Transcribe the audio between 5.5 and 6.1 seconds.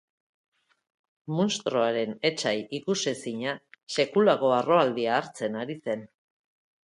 ari zen.